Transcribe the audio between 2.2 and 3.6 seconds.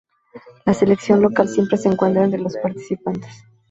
entre los participantes.